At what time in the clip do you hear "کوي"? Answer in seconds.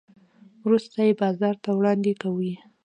2.21-2.53